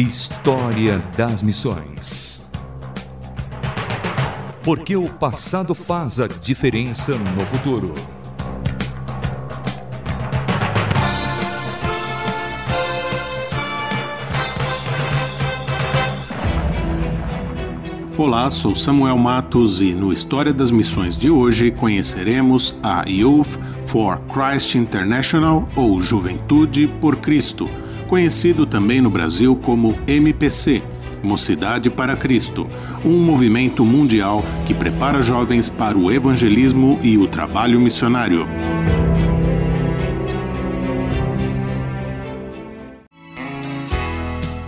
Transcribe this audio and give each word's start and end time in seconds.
História 0.00 1.00
das 1.16 1.42
Missões. 1.42 2.48
Porque 4.62 4.94
o 4.96 5.08
passado 5.08 5.74
faz 5.74 6.20
a 6.20 6.28
diferença 6.28 7.16
no 7.16 7.44
futuro. 7.44 7.92
Olá, 18.16 18.48
sou 18.52 18.76
Samuel 18.76 19.18
Matos 19.18 19.80
e 19.80 19.94
no 19.94 20.12
História 20.12 20.52
das 20.52 20.70
Missões 20.70 21.16
de 21.16 21.28
hoje 21.28 21.72
conheceremos 21.72 22.72
a 22.84 23.04
Youth 23.08 23.58
for 23.84 24.20
Christ 24.28 24.76
International 24.76 25.68
ou 25.74 26.00
Juventude 26.00 26.86
por 27.00 27.16
Cristo, 27.16 27.68
conhecido 28.08 28.66
também 28.66 29.00
no 29.00 29.10
Brasil 29.10 29.54
como 29.54 29.96
MPC. 30.08 30.82
Mocidade 31.22 31.90
para 31.90 32.16
Cristo, 32.16 32.66
um 33.04 33.18
movimento 33.18 33.84
mundial 33.84 34.44
que 34.66 34.72
prepara 34.72 35.22
jovens 35.22 35.68
para 35.68 35.98
o 35.98 36.10
evangelismo 36.10 36.98
e 37.02 37.18
o 37.18 37.26
trabalho 37.26 37.78
missionário. 37.78 38.46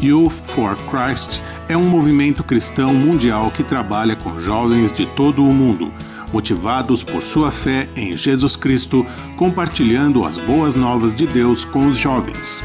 Youth 0.00 0.30
for 0.30 0.76
Christ 0.88 1.42
é 1.68 1.76
um 1.76 1.84
movimento 1.84 2.44
cristão 2.44 2.94
mundial 2.94 3.50
que 3.50 3.64
trabalha 3.64 4.14
com 4.14 4.40
jovens 4.40 4.92
de 4.92 5.04
todo 5.04 5.42
o 5.42 5.52
mundo, 5.52 5.92
motivados 6.32 7.02
por 7.02 7.24
sua 7.24 7.50
fé 7.50 7.88
em 7.96 8.12
Jesus 8.12 8.54
Cristo, 8.54 9.04
compartilhando 9.36 10.24
as 10.24 10.38
boas 10.38 10.76
novas 10.76 11.12
de 11.12 11.26
Deus 11.26 11.64
com 11.64 11.88
os 11.88 11.98
jovens. 11.98 12.62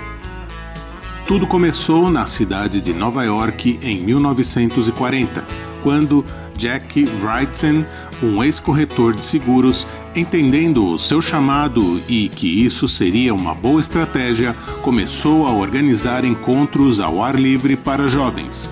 Tudo 1.28 1.48
começou 1.48 2.10
na 2.10 2.26
cidade 2.26 2.82
de 2.82 2.94
Nova 2.94 3.24
York 3.24 3.80
em 3.82 4.02
1940, 4.02 5.46
quando 5.82 6.26
Jack 6.58 7.06
Wrightson, 7.22 7.86
um 8.22 8.44
ex-corretor 8.44 9.14
de 9.16 9.24
seguros, 9.24 9.88
entendendo 10.16 10.86
o 10.86 11.00
seu 11.00 11.22
chamado 11.22 12.02
e 12.08 12.30
que 12.30 12.64
isso 12.64 12.88
seria 12.88 13.34
uma 13.34 13.56
boa 13.56 13.80
estratégia, 13.80 14.54
começou 14.82 15.48
a 15.48 15.52
organizar 15.52 16.26
encontros 16.26 17.00
ao 17.00 17.24
ar 17.24 17.36
livre 17.36 17.76
para 17.76 18.08
jovens. 18.08 18.70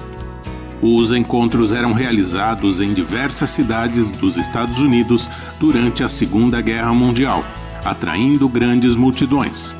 Os 0.82 1.12
encontros 1.12 1.74
eram 1.74 1.94
realizados 1.94 2.80
em 2.80 2.94
diversas 2.94 3.50
cidades 3.50 4.12
dos 4.12 4.38
Estados 4.38 4.80
Unidos 4.80 5.30
durante 5.60 6.04
a 6.04 6.08
Segunda 6.08 6.62
Guerra 6.62 6.94
Mundial, 6.94 7.44
atraindo 7.84 8.48
grandes 8.48 8.96
multidões. 8.96 9.74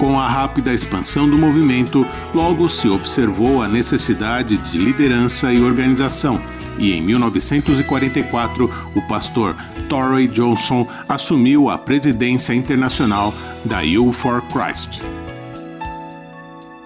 Com 0.00 0.18
a 0.18 0.26
rápida 0.26 0.72
expansão 0.72 1.28
do 1.28 1.36
movimento, 1.36 2.06
logo 2.34 2.68
se 2.68 2.88
observou 2.88 3.62
a 3.62 3.68
necessidade 3.68 4.56
de 4.56 4.78
liderança 4.78 5.52
e 5.52 5.62
organização 5.62 6.40
e 6.80 6.92
em 6.92 7.02
1944 7.02 8.70
o 8.94 9.02
pastor 9.02 9.54
Torrey 9.88 10.26
Johnson 10.26 10.88
assumiu 11.06 11.68
a 11.68 11.76
presidência 11.76 12.54
internacional 12.54 13.34
da 13.64 13.82
You 13.82 14.10
for 14.12 14.42
Christ. 14.44 15.02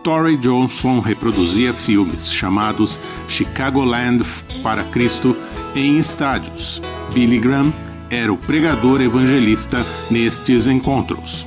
Torrey 0.02 0.36
Johnson 0.36 0.98
reproduzia 0.98 1.72
filmes 1.72 2.30
chamados 2.30 2.98
Chicagoland 3.28 4.22
para 4.62 4.82
Cristo 4.84 5.34
em 5.74 5.98
estádios. 5.98 6.82
Billy 7.14 7.38
Graham 7.38 7.72
era 8.10 8.32
o 8.32 8.36
pregador 8.36 9.00
evangelista 9.00 9.86
nestes 10.10 10.66
encontros. 10.66 11.46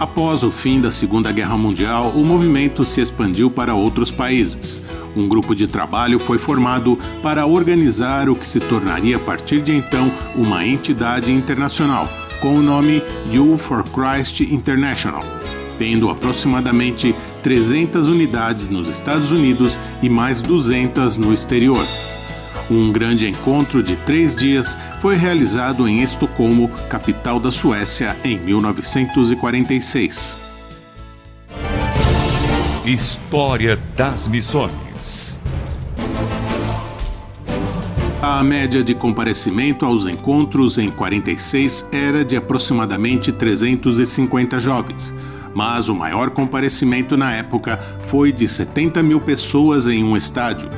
Após 0.00 0.44
o 0.44 0.52
fim 0.52 0.80
da 0.80 0.92
Segunda 0.92 1.32
Guerra 1.32 1.56
Mundial, 1.56 2.12
o 2.14 2.24
movimento 2.24 2.84
se 2.84 3.00
expandiu 3.00 3.50
para 3.50 3.74
outros 3.74 4.12
países. 4.12 4.80
Um 5.16 5.26
grupo 5.26 5.56
de 5.56 5.66
trabalho 5.66 6.20
foi 6.20 6.38
formado 6.38 6.96
para 7.20 7.44
organizar 7.46 8.28
o 8.28 8.36
que 8.36 8.48
se 8.48 8.60
tornaria 8.60 9.16
a 9.16 9.20
partir 9.20 9.60
de 9.60 9.74
então 9.74 10.10
uma 10.36 10.64
entidade 10.64 11.32
internacional, 11.32 12.08
com 12.40 12.54
o 12.54 12.62
nome 12.62 13.02
You 13.32 13.58
for 13.58 13.82
Christ 13.82 14.40
International, 14.40 15.24
tendo 15.78 16.08
aproximadamente 16.08 17.12
300 17.42 18.06
unidades 18.06 18.68
nos 18.68 18.86
Estados 18.86 19.32
Unidos 19.32 19.80
e 20.00 20.08
mais 20.08 20.40
200 20.40 21.16
no 21.16 21.32
exterior. 21.32 21.84
Um 22.70 22.92
grande 22.92 23.26
encontro 23.26 23.82
de 23.82 23.96
três 23.96 24.36
dias 24.36 24.76
foi 25.00 25.16
realizado 25.16 25.88
em 25.88 26.02
Estocolmo, 26.02 26.68
capital 26.90 27.40
da 27.40 27.50
Suécia, 27.50 28.14
em 28.22 28.38
1946. 28.38 30.36
História 32.84 33.78
das 33.96 34.28
Missões. 34.28 35.38
A 38.20 38.44
média 38.44 38.84
de 38.84 38.94
comparecimento 38.94 39.86
aos 39.86 40.04
encontros 40.04 40.76
em 40.76 40.90
46 40.90 41.88
era 41.90 42.22
de 42.22 42.36
aproximadamente 42.36 43.32
350 43.32 44.60
jovens, 44.60 45.14
mas 45.54 45.88
o 45.88 45.94
maior 45.94 46.28
comparecimento 46.30 47.16
na 47.16 47.32
época 47.32 47.78
foi 47.78 48.30
de 48.30 48.46
70 48.46 49.02
mil 49.02 49.20
pessoas 49.20 49.86
em 49.86 50.04
um 50.04 50.14
estádio 50.14 50.68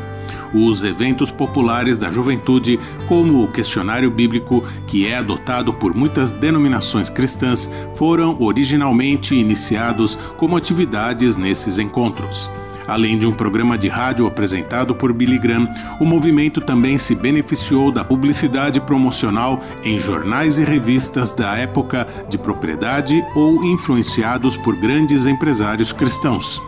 os 0.55 0.83
eventos 0.83 1.31
populares 1.31 1.99
da 1.99 2.11
juventude, 2.11 2.79
como 3.09 3.43
o 3.43 3.51
questionário 3.51 4.11
bíblico, 4.11 4.65
que 4.87 5.07
é 5.07 5.17
adotado 5.17 5.73
por 5.73 5.95
muitas 5.95 6.33
denominações 6.33 7.09
cristãs, 7.09 7.71
foram 7.95 8.37
originalmente 8.41 9.35
iniciados 9.35 10.17
como 10.37 10.57
atividades 10.57 11.37
nesses 11.37 11.79
encontros. 11.79 12.51
Além 12.91 13.17
de 13.17 13.25
um 13.25 13.33
programa 13.33 13.79
de 13.79 13.87
rádio 13.87 14.27
apresentado 14.27 14.97
por 14.97 15.13
Billy 15.13 15.39
Graham, 15.39 15.69
o 16.01 16.05
movimento 16.05 16.61
também 16.61 16.99
se 16.99 17.15
beneficiou 17.15 17.93
da 17.93 18.05
publicidade 18.05 18.81
promocional 18.81 19.61
em 19.85 19.97
jornais 19.97 20.59
e 20.59 20.65
revistas 20.65 21.33
da 21.33 21.57
época 21.57 22.05
de 22.29 22.37
propriedade 22.37 23.25
ou 23.37 23.65
influenciados 23.65 24.57
por 24.57 24.75
grandes 24.75 25.27
empresários 25.27 25.93
cristãos. 25.93 26.61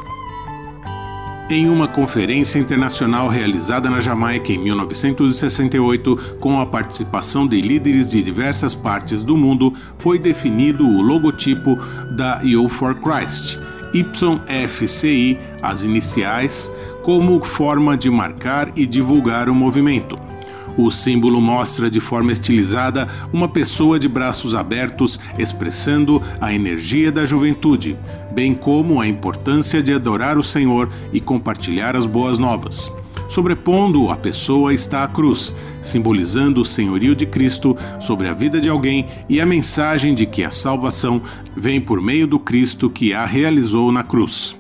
Em 1.52 1.68
uma 1.68 1.86
conferência 1.86 2.58
internacional 2.58 3.28
realizada 3.28 3.90
na 3.90 4.00
Jamaica 4.00 4.50
em 4.50 4.56
1968, 4.56 6.36
com 6.40 6.58
a 6.58 6.64
participação 6.64 7.46
de 7.46 7.60
líderes 7.60 8.08
de 8.08 8.22
diversas 8.22 8.74
partes 8.74 9.22
do 9.22 9.36
mundo, 9.36 9.70
foi 9.98 10.18
definido 10.18 10.82
o 10.82 11.02
logotipo 11.02 11.76
da 12.10 12.41
You 12.42 12.70
for 12.70 12.94
Christ, 12.94 13.60
YFCI, 13.92 15.38
as 15.60 15.84
iniciais, 15.84 16.72
como 17.02 17.44
forma 17.44 17.98
de 17.98 18.08
marcar 18.08 18.72
e 18.74 18.86
divulgar 18.86 19.50
o 19.50 19.54
movimento. 19.54 20.31
O 20.77 20.91
símbolo 20.91 21.41
mostra 21.41 21.91
de 21.91 22.00
forma 22.00 22.33
estilizada 22.33 23.09
uma 23.33 23.49
pessoa 23.49 23.99
de 23.99 24.09
braços 24.09 24.55
abertos 24.55 25.21
expressando 25.38 26.22
a 26.41 26.53
energia 26.55 27.12
da 27.12 27.27
juventude, 27.27 27.99
bem 28.33 28.55
como 28.55 29.00
a 29.00 29.06
importância 29.06 29.83
de 29.83 29.93
adorar 29.93 30.38
o 30.38 30.43
Senhor 30.43 30.88
e 31.12 31.21
compartilhar 31.21 31.94
as 31.94 32.06
boas 32.06 32.38
novas. 32.38 32.91
Sobrepondo 33.28 34.10
a 34.10 34.16
pessoa 34.16 34.75
está 34.75 35.05
a 35.05 35.09
cruz, 35.09 35.55
simbolizando 35.81 36.60
o 36.60 36.65
senhorio 36.66 37.15
de 37.15 37.25
Cristo 37.25 37.75
sobre 37.99 38.28
a 38.28 38.34
vida 38.34 38.60
de 38.60 38.69
alguém 38.69 39.06
e 39.27 39.41
a 39.41 39.47
mensagem 39.47 40.15
de 40.15 40.27
que 40.27 40.44
a 40.44 40.50
salvação 40.50 41.22
vem 41.56 41.81
por 41.81 42.00
meio 42.00 42.27
do 42.27 42.39
Cristo 42.39 42.91
que 42.91 43.15
a 43.15 43.25
realizou 43.25 43.91
na 43.91 44.03
cruz. 44.03 44.54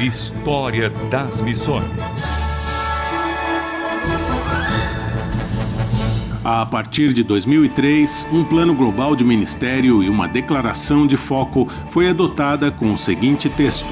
História 0.00 0.90
das 1.10 1.40
Missões. 1.40 2.47
A 6.50 6.64
partir 6.64 7.12
de 7.12 7.22
2003, 7.22 8.26
um 8.32 8.42
plano 8.42 8.74
global 8.74 9.14
de 9.14 9.22
ministério 9.22 10.02
e 10.02 10.08
uma 10.08 10.26
declaração 10.26 11.06
de 11.06 11.14
foco 11.14 11.68
foi 11.90 12.08
adotada 12.08 12.70
com 12.70 12.90
o 12.90 12.96
seguinte 12.96 13.50
texto: 13.50 13.86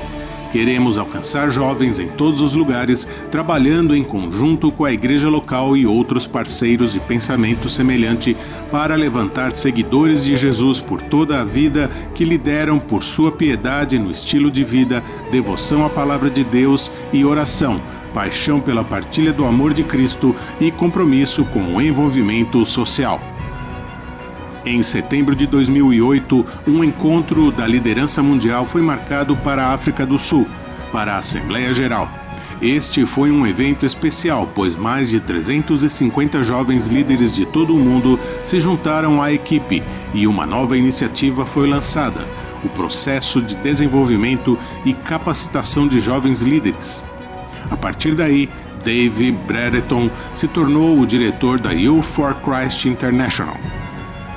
Queremos 0.57 0.97
alcançar 0.97 1.51
jovens 1.51 1.99
em 1.99 2.09
todos 2.09 2.41
os 2.41 2.55
lugares, 2.55 3.07
trabalhando 3.31 3.95
em 3.95 4.03
conjunto 4.03 4.73
com 4.73 4.87
a 4.87 4.93
igreja 4.93 5.29
local 5.29 5.77
e 5.77 5.87
outros 5.87 6.27
parceiros 6.27 6.95
de 6.95 6.99
pensamento 6.99 7.69
semelhante 7.69 8.35
para 8.73 8.97
levantar 8.97 9.55
seguidores 9.55 10.25
de 10.25 10.35
Jesus 10.35 10.81
por 10.81 11.03
toda 11.03 11.43
a 11.43 11.45
vida 11.45 11.91
que 12.15 12.25
lideram 12.25 12.79
por 12.79 13.03
sua 13.03 13.31
piedade 13.31 13.99
no 13.99 14.11
estilo 14.11 14.51
de 14.51 14.65
vida, 14.65 15.05
devoção 15.31 15.85
à 15.85 15.91
palavra 15.91 16.31
de 16.31 16.43
Deus 16.43 16.91
e 17.13 17.23
oração 17.23 17.79
paixão 18.15 18.59
pela 18.59 18.83
partilha 18.83 19.31
do 19.31 19.45
amor 19.45 19.75
de 19.75 19.85
Cristo 19.85 20.35
e 20.59 20.71
compromisso 20.71 21.45
com 21.45 21.75
o 21.75 21.83
envolvimento 21.83 22.65
social. 22.65 23.21
Em 24.67 24.83
setembro 24.83 25.37
de 25.37 25.47
2008, 25.47 26.45
um 26.67 26.83
encontro 26.83 27.53
da 27.53 27.65
liderança 27.65 28.21
mundial 28.21 28.67
foi 28.67 28.83
marcado 28.83 29.37
para 29.37 29.65
a 29.65 29.73
África 29.73 30.05
do 30.05 30.19
Sul, 30.19 30.45
para 30.91 31.15
a 31.15 31.19
Assembleia 31.19 31.73
Geral. 31.73 32.11
Este 32.61 33.07
foi 33.07 33.31
um 33.31 33.47
evento 33.47 33.87
especial, 33.87 34.51
pois 34.53 34.75
mais 34.75 35.09
de 35.09 35.21
350 35.21 36.43
jovens 36.43 36.89
líderes 36.89 37.33
de 37.33 37.47
todo 37.47 37.77
o 37.77 37.79
mundo 37.79 38.19
se 38.43 38.59
juntaram 38.59 39.23
à 39.23 39.33
equipe 39.33 39.85
e 40.13 40.27
uma 40.27 40.45
nova 40.45 40.77
iniciativa 40.77 41.47
foi 41.47 41.69
lançada, 41.69 42.27
o 42.65 42.69
processo 42.69 43.41
de 43.41 43.57
desenvolvimento 43.59 44.59
e 44.85 44.93
capacitação 44.93 45.87
de 45.87 46.01
jovens 46.01 46.41
líderes. 46.41 47.05
A 47.71 47.77
partir 47.77 48.17
daí, 48.17 48.49
Dave 48.85 49.31
Brereton 49.31 50.11
se 50.35 50.49
tornou 50.49 50.99
o 50.99 51.07
diretor 51.07 51.61
da 51.61 51.71
Youth 51.71 52.03
for 52.03 52.35
Christ 52.35 52.87
International. 52.87 53.57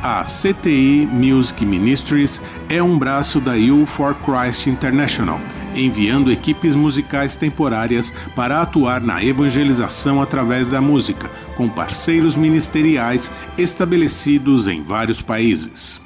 A 0.02 0.24
CTI 0.24 1.06
Music 1.12 1.66
Ministries 1.66 2.42
é 2.70 2.82
um 2.82 2.98
braço 2.98 3.42
da 3.42 3.56
Youth 3.56 3.88
for 3.88 4.16
Christ 4.16 4.68
International, 4.68 5.42
enviando 5.76 6.32
equipes 6.32 6.74
musicais 6.74 7.36
temporárias 7.36 8.14
para 8.34 8.62
atuar 8.62 9.02
na 9.02 9.22
evangelização 9.22 10.22
através 10.22 10.70
da 10.70 10.80
música, 10.80 11.30
com 11.58 11.68
parceiros 11.68 12.38
ministeriais 12.38 13.30
estabelecidos 13.58 14.68
em 14.68 14.82
vários 14.82 15.22
países. 15.22 16.02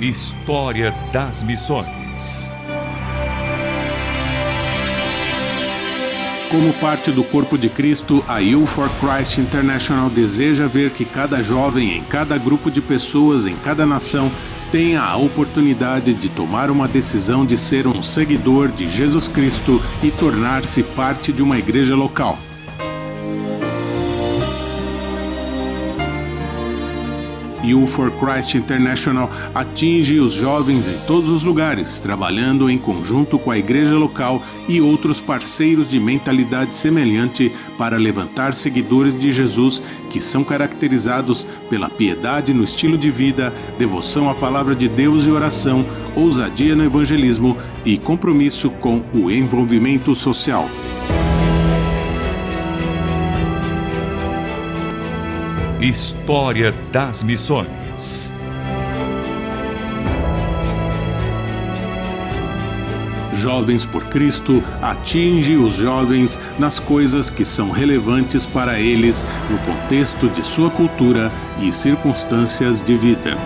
História 0.00 0.94
das 1.12 1.42
Missões 1.42 2.57
Como 6.50 6.72
parte 6.74 7.10
do 7.10 7.22
corpo 7.22 7.58
de 7.58 7.68
Cristo, 7.68 8.24
a 8.26 8.38
You 8.38 8.66
for 8.66 8.88
Christ 9.00 9.36
International 9.36 10.08
deseja 10.08 10.66
ver 10.66 10.90
que 10.90 11.04
cada 11.04 11.42
jovem 11.42 11.98
em 11.98 12.02
cada 12.02 12.38
grupo 12.38 12.70
de 12.70 12.80
pessoas 12.80 13.44
em 13.44 13.54
cada 13.54 13.84
nação 13.84 14.32
tenha 14.72 15.02
a 15.02 15.14
oportunidade 15.18 16.14
de 16.14 16.28
tomar 16.30 16.70
uma 16.70 16.88
decisão 16.88 17.44
de 17.44 17.54
ser 17.54 17.86
um 17.86 18.02
seguidor 18.02 18.68
de 18.68 18.88
Jesus 18.88 19.28
Cristo 19.28 19.78
e 20.02 20.10
tornar-se 20.10 20.82
parte 20.82 21.34
de 21.34 21.42
uma 21.42 21.58
igreja 21.58 21.94
local. 21.94 22.38
You 27.64 27.86
for 27.86 28.10
Christ 28.12 28.54
International 28.54 29.30
atinge 29.54 30.18
os 30.20 30.32
jovens 30.32 30.86
em 30.86 30.98
todos 31.06 31.28
os 31.28 31.44
lugares, 31.44 32.00
trabalhando 32.00 32.70
em 32.70 32.78
conjunto 32.78 33.38
com 33.38 33.50
a 33.50 33.58
igreja 33.58 33.94
local 33.94 34.42
e 34.68 34.80
outros 34.80 35.20
parceiros 35.20 35.88
de 35.88 35.98
mentalidade 35.98 36.74
semelhante 36.74 37.52
para 37.76 37.96
levantar 37.96 38.54
seguidores 38.54 39.18
de 39.18 39.32
Jesus 39.32 39.82
que 40.10 40.20
são 40.20 40.44
caracterizados 40.44 41.46
pela 41.68 41.88
piedade 41.88 42.54
no 42.54 42.64
estilo 42.64 42.96
de 42.96 43.10
vida, 43.10 43.54
devoção 43.78 44.28
à 44.28 44.34
palavra 44.34 44.74
de 44.74 44.88
Deus 44.88 45.26
e 45.26 45.30
oração, 45.30 45.86
ousadia 46.14 46.74
no 46.74 46.84
evangelismo 46.84 47.56
e 47.84 47.98
compromisso 47.98 48.70
com 48.70 49.02
o 49.12 49.30
envolvimento 49.30 50.14
social. 50.14 50.68
História 55.80 56.72
das 56.90 57.22
Missões. 57.22 58.32
Jovens 63.34 63.84
por 63.84 64.06
Cristo 64.06 64.60
atinge 64.82 65.54
os 65.54 65.76
jovens 65.76 66.40
nas 66.58 66.80
coisas 66.80 67.30
que 67.30 67.44
são 67.44 67.70
relevantes 67.70 68.44
para 68.44 68.80
eles 68.80 69.24
no 69.48 69.56
contexto 69.58 70.28
de 70.28 70.44
sua 70.44 70.68
cultura 70.68 71.30
e 71.60 71.70
circunstâncias 71.70 72.80
de 72.80 72.96
vida. 72.96 73.38